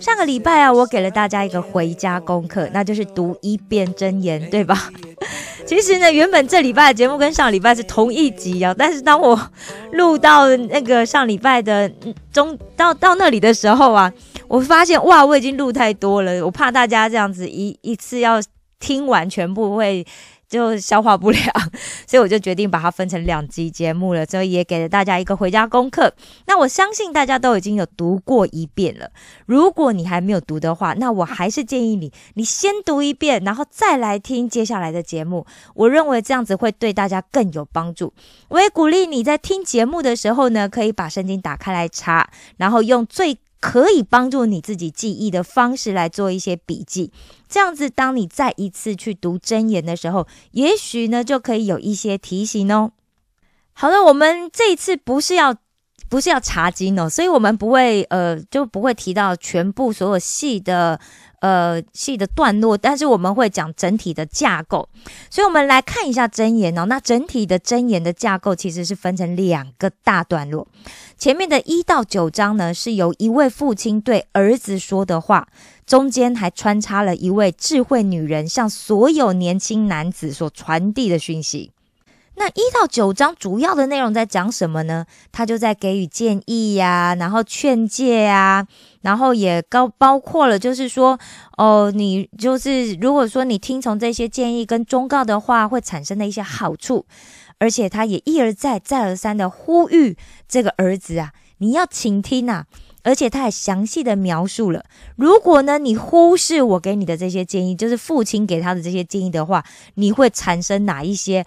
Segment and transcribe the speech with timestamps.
[0.00, 4.90] 上个礼拜啊，我给了大家一个回家功课，那就是读一遍真言，对吧？
[5.66, 9.38] 其实呢，原本这礼拜的节目跟上礼拜是同一集啊，但是当我
[9.92, 11.88] 录到那个上礼拜的
[12.32, 14.10] 中到到那里的时候啊，
[14.48, 18.40] 我发现哇，我已经录太多了，我怕大家这样子一一次要
[18.78, 20.04] 听完全部会
[20.50, 21.42] 就消化不良，
[22.08, 26.12] 所以我就决定把它分成两集节目了，所以也给了大家一个回家功课。
[26.46, 29.10] 那我相信大家都已经有读过一遍了。
[29.46, 35.46] 如果你还没有读的话，那我还是建议你，你先读一遍，然后再来听接下来的节目。
[35.74, 38.12] 我认为这样子会对大家更有帮助。
[38.48, 47.12] 我也鼓励你在听节目的时候呢，可以把圣经打开来查，然后用最可以帮助你自己记忆的方式来做一些笔记。
[47.48, 52.92] 这样子，当你再一次去读真言的时候，也许呢就可以有一些提醒哦。
[53.72, 55.54] 好了，我们这一次不是要
[56.08, 61.00] 不是要查经哦，所以我们不会呃就不会提到全部所有细的
[61.40, 64.88] 呃细的段落，但是我们会讲整体的架构。
[65.30, 66.84] 所以我们来看一下真言哦。
[66.86, 70.66] 那整体的真言的架构其实是分成两个大段落，
[71.20, 75.48] 前面的一到九章呢是由一位父亲对儿子说的话。
[75.84, 81.72] 中间还穿插了一位智慧女人向所有年轻男子所传递的讯息。
[82.36, 85.04] 那一到九章主要的内容在讲什么呢？
[85.30, 88.66] 他就在给予建议呀、然后劝诫呀，
[89.02, 91.18] 然后也高包括了，就是说，
[91.58, 97.04] 哦，你就是如果说你听从这些建议跟忠告的话，会产生的一些好处。
[97.60, 100.16] 而且他也一而再、再而三的呼吁
[100.48, 102.66] 这个儿子啊，你要倾听啊。
[103.02, 104.84] 而且他还详细的描述了，
[105.16, 111.46] 如果呢你忽视我给你的这些建议，就是父亲给他的这些建议的话，你会产生哪一些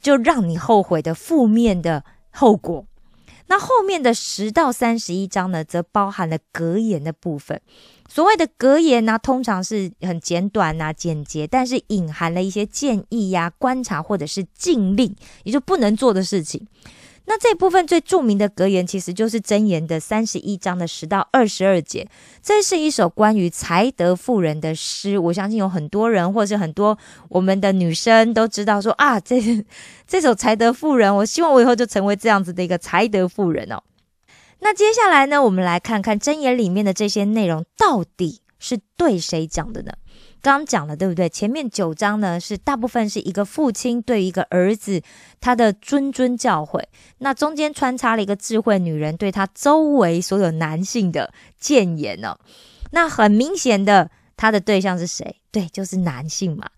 [0.00, 2.86] 就让你后悔的负面的后果？
[3.46, 7.60] 那后面的十到三十一章呢，则包含了格言的部分。
[8.08, 16.66] 所谓的格言呢，通常是很简短啊、简洁，但是隐含了一些建议呀、观察或者是禁令，也就不能做的事情。
[17.26, 22.06] 那这部分最著名的格言，其实就是箴言的三十一章的十到二十二节。
[22.42, 26.98] 这是一首关于才德妇人的诗，我相信有很多人，或是很多
[27.30, 29.64] 我们的女生都知道说啊， 这
[30.06, 33.82] 这首才德妇人，我希望我以后就成为这样子的一个才德妇人哦。
[34.60, 39.92] 那接下来呢，我们来看看箴言里面的这些内容到底是对谁讲的呢？
[40.52, 41.26] 刚讲了，对不对？
[41.28, 45.02] 前面九章呢，是大部分是一个父亲对一个儿子
[45.40, 46.82] 他的谆谆教诲，
[47.18, 52.36] 那中间穿插了一个智慧女人对他周围所有男性的谏言哦。
[52.90, 55.40] 那很明显的，他的对象是谁？
[55.50, 56.68] 对，就是男性嘛。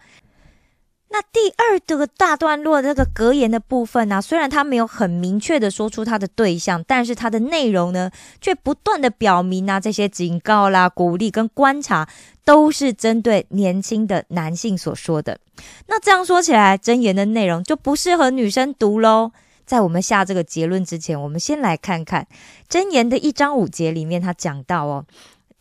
[1.17, 12.07] 那第二这个大段落这个格言的部分呢、虽然他没有很明确的说出他的对象，但是他的内容呢，却不断的表明啊，这些警告啦、鼓励跟观察，
[12.45, 15.39] 都是针对年轻的男性所说的。
[15.87, 19.33] 那这样说起来，真言的内容就不适合女生读喽。
[19.65, 22.27] 在我们下这个结论之前，我们先来看看
[22.69, 25.07] 真言的一章五节里面，他讲到哦，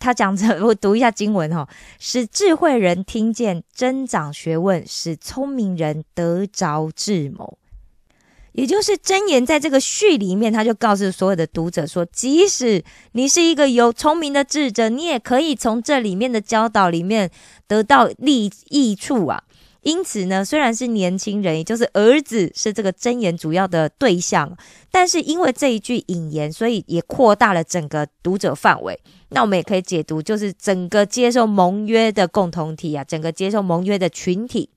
[0.06, 1.68] 他讲着，我读一下经文哦，
[2.00, 7.58] 使智慧人听见增长学问，使聪明人得着智谋。
[8.52, 12.84] 也就是真言在这个序里面，他就告诉所有的读者说，即使
[13.14, 17.32] 你是一个有聪明的智者，你也可以从这里面的教导里面
[17.68, 19.44] 得到利益处啊。
[19.82, 24.58] 因此呢，虽然是年轻人，也就是儿子是这个真言主要的对象，
[24.90, 29.00] 但是因为这一句引言，所以也扩大了整个读者范围。
[29.36, 34.70] 那我们也可以解读，就是整个接受盟约的共同体啊，整个接受盟约的群体。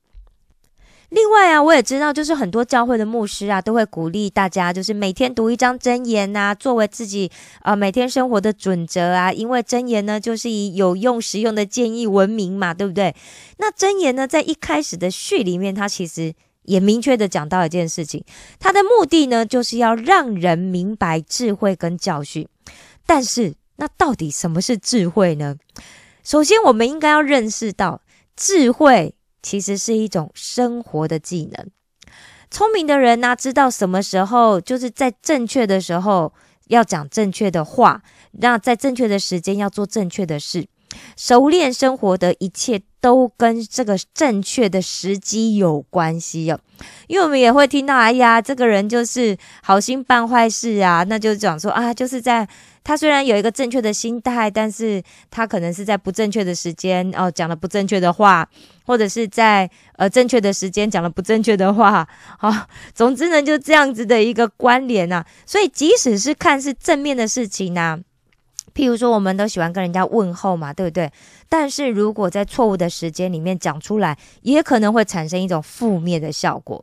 [1.10, 7.30] 另外啊，我也知道，就是很多教会的牧师啊，都会鼓励大家，就是每天读一张真言呐、作为自己
[7.62, 9.32] 呃每天生活的准则啊。
[9.32, 13.14] 因为真言呢，就是以有用、实用的建议闻名嘛，对不对？
[13.58, 16.34] 那真言呢，在一开始的序里面，它其实
[16.64, 18.24] 也明确的讲到一件事情，
[18.58, 22.46] 它的目的呢，就是要让人明白智慧跟教训。
[23.06, 25.56] 但是，那到底什么是智慧呢？
[26.22, 28.02] 首先，我们应该要认识到，
[28.36, 31.68] 智慧其实是一种生活的技能。
[32.50, 36.32] 聪明的人呢、知道什么时候就是在正确的时候
[36.66, 38.02] 要讲正确的话，
[38.32, 40.66] 那在正确的时间要做正确的事。
[41.16, 46.58] 熟练生活的一切都跟这个正确的时机有关系哦。
[47.06, 52.48] 因为我们也会听到，哎呀，这个人就是好心办坏事啊，那就讲说啊，就是在
[52.88, 58.48] 他虽然有一个正确的心态，但是他可能是在不正确的时间哦讲了不正确的话，
[58.86, 62.08] 或者是在呃正确的时间讲了不正确的话，
[62.38, 62.50] 好，
[62.94, 65.22] 总之呢就这样子的一个关联呐。
[65.44, 68.00] 所以即使是看是正面的事情呢。
[68.74, 71.12] 譬如说，我们都喜欢跟人家问候嘛，对不对？
[71.46, 76.82] 但是如果在错误的时间里面讲出来，也可能会产生一种负面的效果。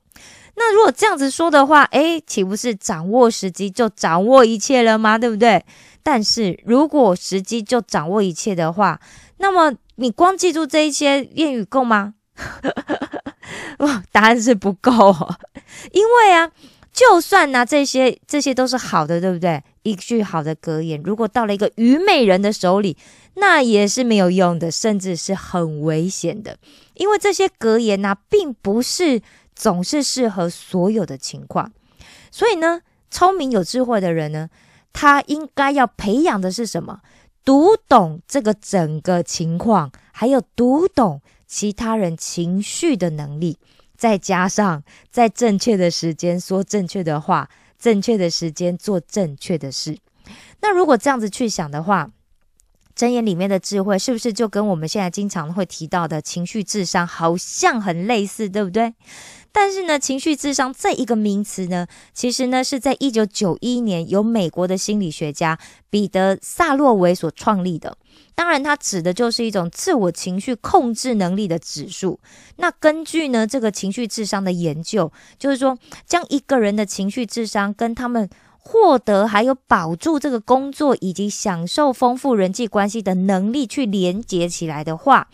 [0.58, 5.18] 那如果这样子说的话，诶，岂不是掌握时机就掌握一切了吗？
[5.18, 5.64] 对不对？
[6.06, 9.02] 但是如果时机就掌握一切的话，
[9.38, 12.14] 那么你光记住这一些谚语够吗？
[14.12, 14.94] 答案是不够，
[15.92, 16.52] 因为啊。
[16.94, 19.62] 就算呢，这些这些都是好的，对不对？
[19.84, 22.96] 一句好的格言，如果到了一个愚昧人的手里，
[23.34, 26.58] 那也是没有用的，甚至是很危险的。
[26.94, 29.22] 因为这些格言呢，并不是
[29.54, 31.70] 总是适合所有的情况。
[32.32, 32.80] 所以呢，
[33.12, 34.48] 聪明有智慧的人呢，
[34.98, 37.02] 他应该要培养的是什么？
[37.44, 43.58] 读懂这个整个情况，还有读懂其他人情绪的能力。
[43.98, 49.98] 再加上在正确的时间说正确的话，正确的时间做正确的事。
[50.62, 52.10] 那如果这样子去想的话，
[52.96, 58.94] 箴言里面的智慧是不是就跟我们现在经常会提到的情绪智商好像很类似，对不对？
[59.58, 65.58] 但是呢，情绪智商这一个名词呢，其实呢是在一九九一年由美国的心理学家
[65.90, 67.98] 彼得萨洛维所创立的。
[68.36, 72.20] 当然，它指的就是一种自我情绪控制能力的指数。
[72.58, 75.10] 那根据呢这个情绪智商的研究，
[75.40, 78.30] 就是说将一个人的情绪智商跟他们
[78.60, 85.30] 获得还有保住这个工作以及享受丰富人际关系的能力去连接起来的话。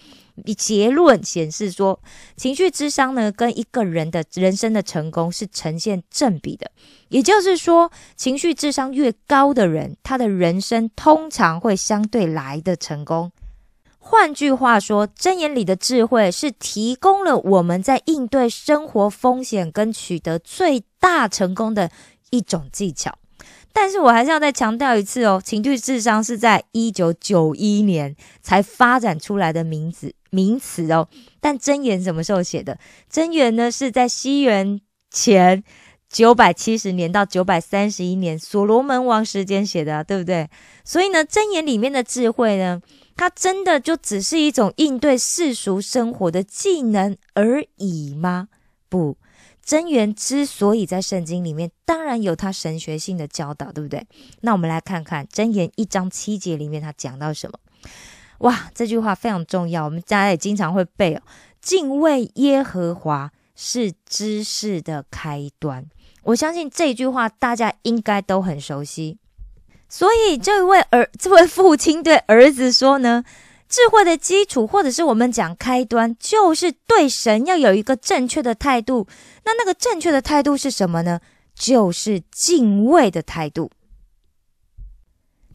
[0.55, 1.99] 结论显示说，
[2.35, 6.71] 情绪智商呢，跟一个人的人生的成功是呈现正比的。
[7.09, 13.31] 也就是说，情绪智商越高的人，他的人生通常会相对来的成功。
[13.97, 21.91] 换句话说，箴言里的智慧是提供了我们在应对生活风险跟取得最大成功的
[22.31, 23.15] 一种技巧。
[23.73, 31.07] 但是我还是要再强调一次哦，情绪智商是在一九九一年才发展出来的名字名词哦。
[31.39, 32.77] 但真言什么时候写的？
[33.09, 35.63] 真言呢是在西元前
[36.09, 40.49] 九百七十年到九百三十一年，所罗门王时间写的，对不对？
[40.83, 42.81] 所以呢，真言里面的智慧呢，
[43.15, 48.49] 它真的就只是一种应对世俗生活的技能而已吗？
[48.89, 49.15] 不。
[49.63, 54.05] 真言之所以在圣经里面，当然有它神学性的教导，对不对？
[54.41, 57.59] 那我们来看看真言一章七节里面，他讲到什么？
[58.39, 61.21] 哇，这句话非常重要，我们大家也经常会背哦。
[61.61, 65.85] 敬畏耶和华是知识的开端。
[66.23, 69.19] 我相信这句话大家应该都很熟悉。
[69.87, 73.23] 所以这位儿，这位父亲对儿子说呢？
[73.71, 79.07] 智慧的基础，或者是我们讲开端，就是对神要有一个正确的态度。
[79.45, 81.21] 那那个正确的态度是什么呢？
[81.55, 83.71] 就是敬畏的态度。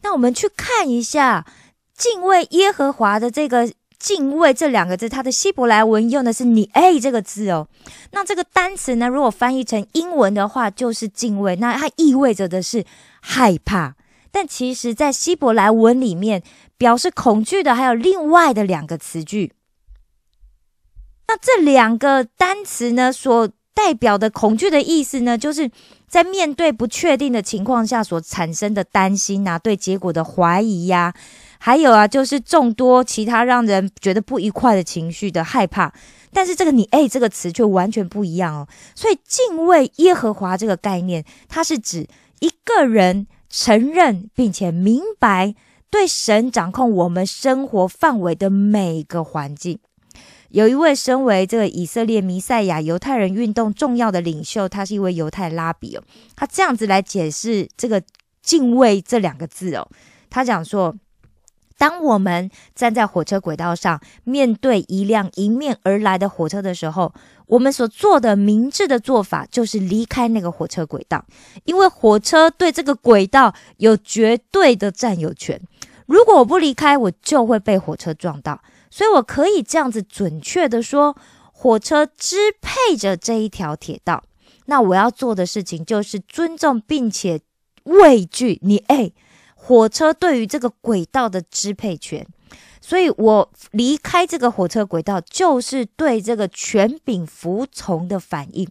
[0.01, 1.45] 那我们去看一下
[1.95, 7.67] “敬畏耶和华”的这个“敬畏”这两个字，它的希伯来文用的是“你哎”这个字哦。
[8.13, 11.55] 那这个单词呢，如果翻译成英文的话，就是敬畏。
[11.57, 12.83] 那它意味着的是
[13.21, 13.95] 害怕，
[14.31, 16.41] 但其实在希伯来文里面。
[16.77, 19.53] 表示恐惧的还有另外的两个词句，
[21.27, 25.69] 那这两个单词呢，所代表的恐惧的意思呢，就是
[26.07, 31.13] 在面对不确定的情况下所产生的担心呐，对结果的怀疑呀，
[31.59, 35.93] 还有啊，就是众多其他让人觉得不愉快的情绪的害怕。
[36.31, 42.07] 但是这个你哎这个词却完全不一样哦，所以敬畏耶和华这个概念，它是指
[42.39, 45.55] 一个人承认并且明白。
[45.89, 49.79] 对神掌控我们生活范围的每个环境，
[50.49, 56.03] 有一位身为这个以色列弥赛亚犹太人运动重要的领袖，他是一位犹太拉比哦。
[56.35, 58.01] 他这样子来解释这个
[58.41, 59.87] 敬畏这两个字哦。
[60.29, 60.93] 他讲说，
[61.77, 67.13] 当我们站在火车轨道上，面对一辆迎面而来的火车的时候，
[67.45, 71.23] 我们所做的明智的做法就是离开那个火车轨道，
[71.65, 75.61] 因为火车对这个轨道有绝对的占有权。
[76.07, 78.61] 如果我不离开，我就会被火车撞到。
[78.89, 81.15] 所以我可以这样子准确的说，
[81.51, 84.23] 火车支配着这一条铁道。
[84.65, 87.41] 那我要做的事情就是尊重并且
[87.83, 88.77] 畏惧你。
[88.87, 89.11] 哎，
[89.67, 92.25] 火车对于这个轨道的支配权。
[92.79, 98.65] 所以我离开这个火车轨道，就是对这个权柄服从的反应。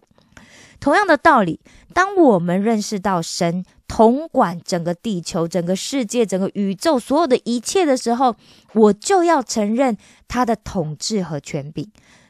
[0.80, 1.60] 同样的道理，
[1.92, 8.34] 当我们认识到神统管整个地球、整个世界、整个宇宙所有的一切的时候，
[8.72, 11.86] 我就要承认他的统治和权柄。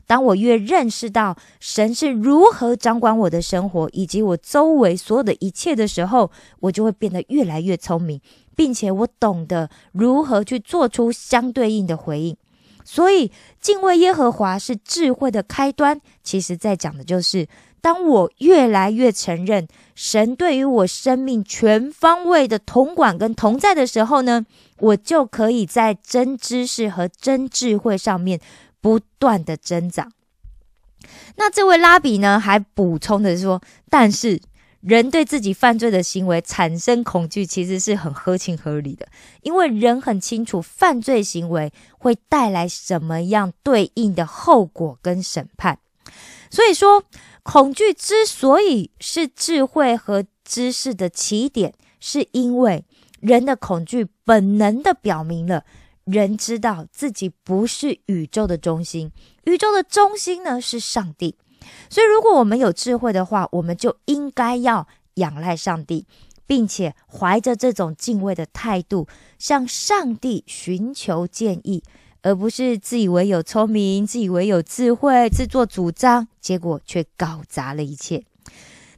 [0.08, 8.20] 当我越认识到神是如何掌管我的生活以及我周围所有的一切的时候，我就会变得越来越聪明，
[8.56, 12.36] 并且我懂得如何去做出相对应的回应。
[12.84, 16.00] 所以，敬畏耶和华是智慧的开端。
[16.24, 17.46] 其实，在讲的就是，
[17.80, 24.46] 当我越来越承认神对于我生命全方位的统管跟同在的时候呢，
[24.78, 28.40] 我就可以在真知识和真智慧上面。
[28.78, 30.12] 不断的增长。
[31.34, 33.60] 那这位拉比呢，还补充的说
[33.90, 34.40] ：“但是
[34.86, 39.08] 人对自己犯罪的行为产生恐惧，其实是很合情合理的，
[39.42, 45.80] 因为人很清楚犯罪行为会带来什么样对应的后果跟审判。
[46.50, 47.02] 所以说，
[47.42, 52.84] 恐惧之所以是智慧和知识的起点，是因为
[53.18, 55.64] 人的恐惧本能的表明了。”
[56.06, 59.10] 人知道自己不是宇宙的中心，
[59.42, 61.34] 宇宙的中心呢是上帝。
[61.88, 66.06] 所以，如果我们有智慧的话，我们就应该要仰赖上帝，
[66.46, 69.06] 并且怀着这种敬畏的态度，
[69.38, 71.82] 向上帝寻求建议，
[72.22, 78.24] 而不是自以为有聪明、自以为有智慧、自作主张，结果却搞砸了一切。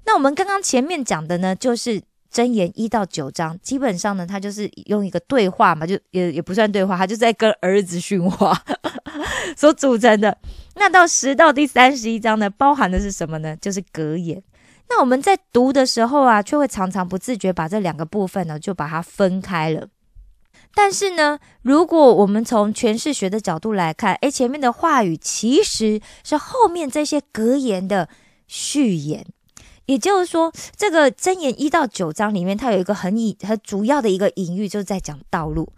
[0.05, 2.03] 那我们刚刚前面讲的呢，就是。
[2.33, 8.63] 箴言一到九章，基本上呢，他就是用一个对话嘛，就也也不算对话，他就在跟儿子训话
[9.57, 10.37] 所组成的。
[10.75, 13.57] 那到十到第三十一章呢，包含的是什么呢？
[13.57, 14.43] 就是格言。
[14.91, 19.89] 那我们在读的时候啊，却会常常不自觉把这两个部分呢，就把它分开了。
[20.75, 28.09] 但是呢，如果我们从诠释学的角度来看，诶，前面的话语其实是后面这些格言的
[28.47, 29.27] 序言。
[29.89, 35.73] 也就是说，这个箴言一到九章里面，它有一个很隐、很主要的一个隐喻，就是在讲道路。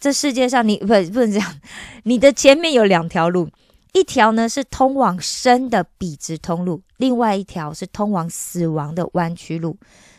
[0.00, 1.60] 这世界上，你不不能这样，
[2.02, 3.48] 你的前面有两条路，
[3.92, 9.76] 一条呢是通往生的笔直通路，另外一条是通往死亡的弯曲路。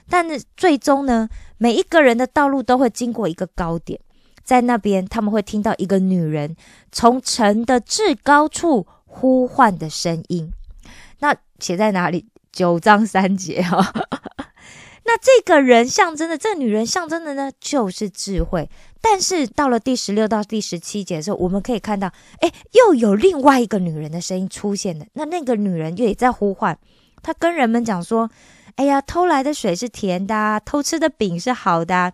[0.09, 1.27] 但是最终呢，
[1.57, 3.99] 每一个人的道路都会经过一个高点，
[4.45, 6.55] 在那边他们会听到一个女人
[6.89, 10.53] 从城的至高处呼唤的声音。
[11.19, 12.27] 那写在哪里？
[12.55, 13.93] 九章三节哈，
[15.03, 18.69] 那这个人象征的，这个女人象征的呢，就是智慧。
[19.01, 22.07] 但是到了第十六到第十七节的时候，我们可以看到，
[22.39, 25.05] 哎，又有另外一个女人的声音出现了。
[25.13, 26.79] 那那个女人也在呼唤，
[27.21, 28.31] 她跟人们讲说
[28.77, 32.13] ：“哎呀，偷来的水是甜的，偷吃的饼是好的。”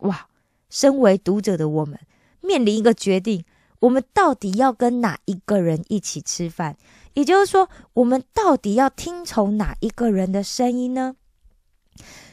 [0.00, 0.26] 哇，
[0.70, 2.00] 身为读者的我们，
[2.40, 3.44] 面临一个决定：
[3.80, 6.76] 我们到底要跟哪一个人一起吃饭？
[7.14, 11.16] 也就是说，我们到底要听从哪一个人的声音呢？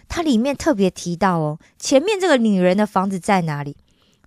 [0.08, 3.78] 它里面特别提到哦，前面这个女人的房子在哪里？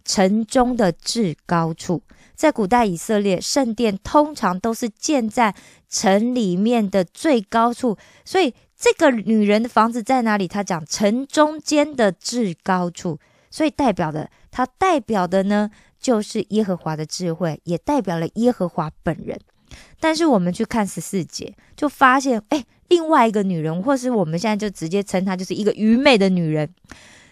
[0.05, 2.03] 城中的至高处。
[2.35, 5.55] 在古代以色列，圣殿通常都是建在
[5.89, 10.49] 城里面的最高处，所以这个女人的房子在哪里？
[10.49, 13.19] 她讲城中间的至高处，
[13.49, 19.39] 所以代表的，它代表的呢，就是耶和华的智慧，也代表了耶和华本人。
[20.01, 26.69] 但是我们去看十四节，就发现，哎，另外一个女人，或是我们现在就直接称她就是一个愚昧的女人。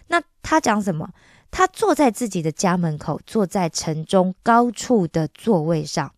[0.06, 1.11] 那她讲什么？
[1.50, 6.12] 她坐在自己的家门口，坐在城中高处的座位上。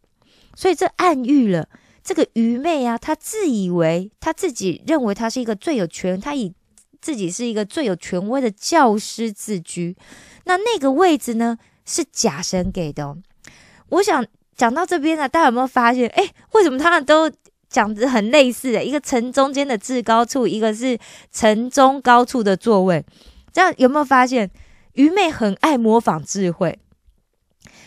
[0.55, 1.67] 所以这暗喻了
[2.05, 6.53] 这个愚昧啊，她自以为她自己认为她是一个最有权，她以
[7.01, 9.97] 自己是一个最有权威的教师自居。
[10.45, 13.07] 那那个位置呢，是假神给的。
[13.07, 13.17] 哦
[13.89, 14.27] 我想。
[14.57, 16.09] 讲到这边呢，大家有没有发现？
[16.11, 17.31] 哎，为什么他们都
[17.69, 18.73] 讲的很类似？
[18.73, 20.99] 的一个城中间的至高处，一个是
[21.33, 23.05] 城中高处的座位，
[23.53, 24.51] 这样有没有发现？
[24.95, 26.79] 愚昧很爱模仿智慧。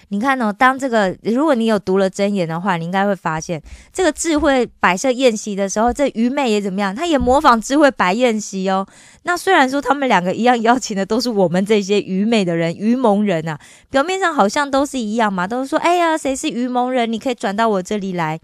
[0.10, 6.96] 你看哦，当这个如果你有读了真言的话，你应该会发现，这个智慧摆设宴席的时候，这愚昧也怎么样？
[6.96, 8.86] 他也模仿智慧摆宴席哦。
[9.24, 13.60] 那虽然说他们两个一样邀请的都是我们这些愚昧的人、愚蒙人啊，
[13.90, 17.12] 表面上好像都是一样嘛，都是说，哎呀，谁是愚蒙人？
[17.12, 18.40] 你可以转到我这里来。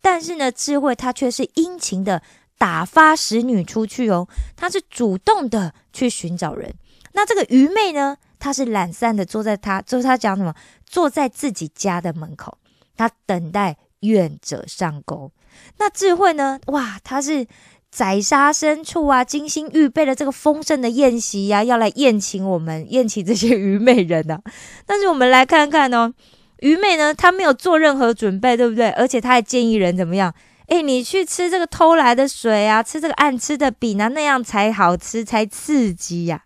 [0.00, 2.22] 但是呢，智慧他却是殷勤的
[2.58, 6.74] 打发使女出去哦，他是主动的去寻找人。
[7.14, 8.18] 那这个愚昧呢？
[8.38, 10.54] 他是懒散的，坐在他，就是他讲什么，
[10.86, 12.58] 坐在自己家的门口，
[12.96, 15.30] 他等待愿者上钩。
[15.78, 16.60] 那智慧呢？
[16.66, 17.46] 哇，他是
[17.90, 24.40] 宰杀牲畜啊，精心预备了这个丰盛的宴席呀，要来宴请我们，宴请这些愚昧人啊。
[24.86, 26.12] 但是我们来看看哦，
[26.58, 28.90] 愚昧呢，他没有做任何准备，对不对？
[28.90, 30.32] 而且他还建议人怎么样？
[30.66, 36.44] 诶，你去吃这个偷来的水啊，吃这个暗吃的饼啊，那样才好吃，才刺激呀。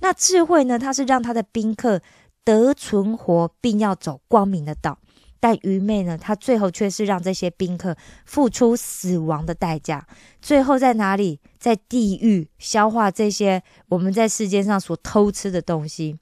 [0.00, 0.78] 那智慧呢？
[0.78, 2.02] 他是让他的宾客
[2.44, 4.98] 得存活，并要走光明的道。
[5.42, 6.18] 但愚昧呢？
[6.18, 10.06] 他最后却是让这些宾客付出死亡的代价，
[10.42, 11.40] 最后在哪里？
[11.58, 16.18] 在地狱消化这些我们在世间上所偷吃的东西。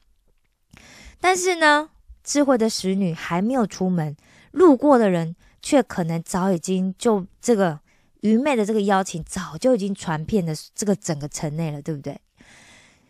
[1.20, 1.90] 但是呢，
[2.22, 4.16] 智慧的使女还没有出门，
[4.52, 7.80] 路过的人却可能早已经就这个
[8.20, 12.20] 愚昧的这个邀请，早就已经传遍了这个整个城内了，对不对？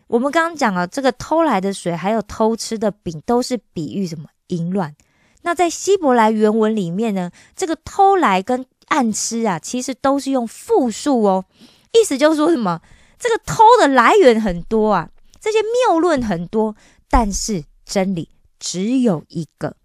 [0.09, 4.95] 我们刚刚讲了，这个偷来的水，还有偷吃的饼，都是比喻什么淫乱。
[5.43, 11.45] 那在希伯来原文里面呢，这个偷来跟暗吃啊，其实都是用复数哦，
[11.93, 12.81] 意思就是说什么？
[13.19, 16.75] 这个偷的来源很多啊，这些谬论很多，
[17.07, 19.75] 但是真理只有一个。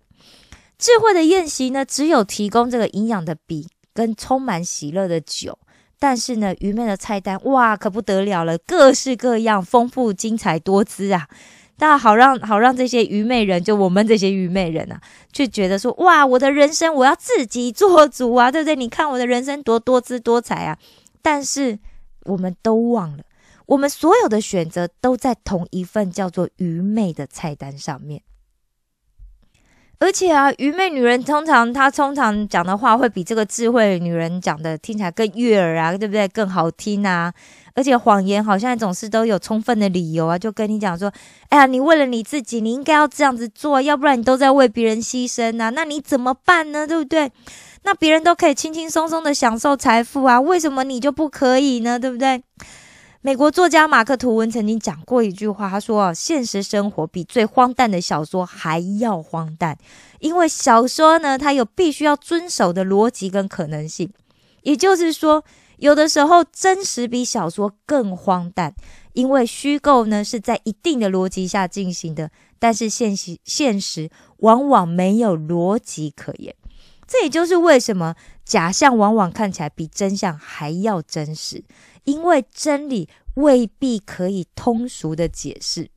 [0.78, 5.58] 智慧的宴席呢，只有提供这个营养的饼跟充满喜乐的酒。
[5.98, 11.28] 但是呢，愚昧的菜单哇，可不得了了，各式各样，丰富精彩多姿啊！
[11.78, 15.00] 那好让好让这些愚昧人，就我们这些愚昧人啊，
[15.32, 18.76] 就觉得说哇，我的人生我要自己做主啊，对不对？
[18.76, 20.78] 你看我的人生多多姿多彩啊！
[21.22, 21.78] 但是
[22.24, 23.24] 我们都忘了，
[23.66, 28.22] 我们所有的选择都在同一份叫做愚昧的菜单上面。
[30.00, 36.28] 而且啊，愚昧女人通常她通常讲的话会比这个智慧女人讲的听起来更悦耳啊，对不对？
[36.28, 37.32] 更好听啊！
[37.74, 41.12] 而且谎言好像总是都有充分的理由啊，就跟你讲说，
[41.48, 46.86] 哎呀，你为了你自己，你应该要这样子做，要不然你都在为别人牺牲啊，那你怎么办呢？
[46.86, 47.30] 对不对？
[47.82, 51.98] 那别人都可以轻轻松松的享受财富啊，为什么你就不可以呢？
[51.98, 52.42] 对不对？
[53.26, 59.78] 美国作家马克·吐温曾经讲过一句话，他说：“啊现实生活比最荒诞的小说还要荒诞，
[60.20, 64.12] 因为小说呢，它有必须要遵守的逻辑跟可能性。
[64.60, 65.42] 也就是说，
[65.78, 68.74] 有的时候真实比小说更荒诞，
[69.14, 74.10] 因为虚构呢是在一定的逻辑下进行的，但是现实现实
[74.40, 76.54] 往往没有逻辑可言。
[77.06, 81.64] 这也就是为什么假象往往看起来比真相还要真实。”
[82.04, 85.90] 因为真理未必可以通俗的解释。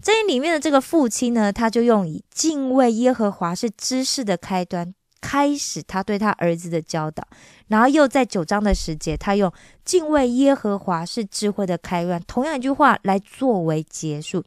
[0.00, 7.26] 这里面的这个父亲呢，他就用以敬畏耶和华是知识的开端，开始他对他儿子的教导。
[7.68, 9.52] 然后又在九章的时节，他用
[9.84, 14.44] 敬畏耶和华是智慧的开端，同样一句话来作为结束，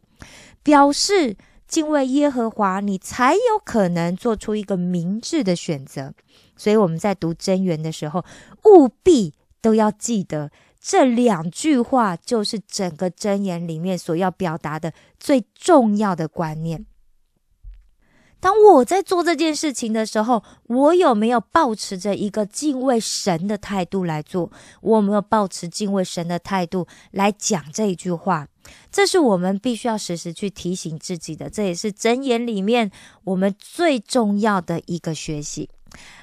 [0.62, 1.34] 表示
[1.66, 6.12] 敬畏耶和华，你才有可能做出一个明智的选择。
[6.54, 8.22] 所以我们在读真言的时候，
[8.66, 10.50] 务必都要记得。
[10.88, 16.86] 这两句话就是整个箴言里面所要表达的最重要的观念。
[18.38, 24.52] 当我在做这件事情的时候，我有没有保持着一个敬畏神的态度来做？
[24.80, 28.46] 我有没有保持敬畏神的态度来讲这一句话？
[28.92, 31.50] 这是我们必须要时时去提醒自己的。
[31.50, 32.92] 这也是箴言里面
[33.24, 35.68] 我们最重要的一个学习。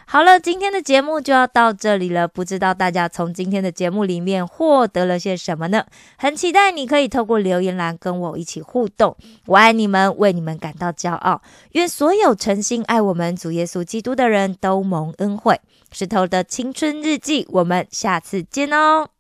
[0.06, 2.28] 好了，今天的节目就要到这里了。
[2.28, 5.86] 不知道大家从今天的节目里面获得了些什么呢？
[6.18, 9.16] 很期待你可以透过留言栏跟我一起互动。
[9.48, 11.42] 我爱你们，为你们感到骄傲。
[11.72, 15.60] 愿所有诚心爱我们主耶稣基督的人都蒙恩惠。
[15.92, 19.13] 石头的青春日记，我们下次见哦。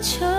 [0.00, 0.37] 求